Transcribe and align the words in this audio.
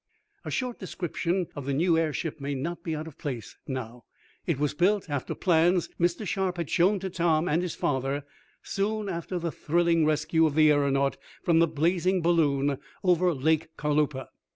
A 0.43 0.49
short 0.49 0.79
description 0.79 1.45
of 1.55 1.67
the 1.67 1.75
new 1.75 1.95
airship 1.95 2.41
may 2.41 2.55
not 2.55 2.81
be 2.81 2.95
out 2.95 3.05
of 3.05 3.19
place 3.19 3.57
now. 3.67 4.05
It 4.47 4.57
was 4.57 4.73
built 4.73 5.11
after 5.11 5.35
plans 5.35 5.89
Mr. 5.99 6.27
Sharp 6.27 6.57
had 6.57 6.71
shown 6.71 6.97
to 7.01 7.09
Tom 7.11 7.47
and 7.47 7.61
his 7.61 7.75
father 7.75 8.25
soon 8.63 9.07
after 9.07 9.37
the 9.37 9.51
thrilling 9.51 10.03
rescue 10.07 10.47
of 10.47 10.55
the 10.55 10.71
aeronaut 10.71 11.17
from 11.43 11.59
the 11.59 11.67
blazing 11.67 12.23
balloon 12.23 12.79
over 13.03 13.31
Lake 13.31 13.77
Carlopa. 13.77 14.29